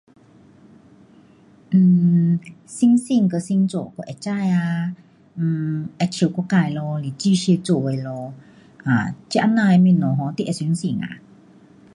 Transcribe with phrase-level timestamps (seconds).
[1.73, 4.95] um 星星跟星座我会知啊
[5.37, 8.33] ，um 好像我自咯是巨蟹座的咯
[8.83, 11.19] ，um 这啊呐的东西 um 你会相信啊？